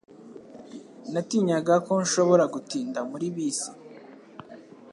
Natinyaga 1.11 1.75
ko 1.85 1.93
nshobora 2.03 2.43
gutinda 2.53 2.99
muri 3.09 3.27
bisi. 3.35 3.71